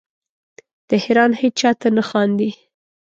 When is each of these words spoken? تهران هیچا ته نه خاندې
تهران 0.89 1.31
هیچا 1.41 1.69
ته 1.79 1.87
نه 1.97 2.03
خاندې 2.09 2.49